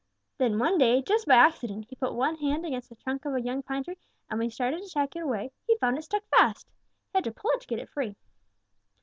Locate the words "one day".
0.57-1.03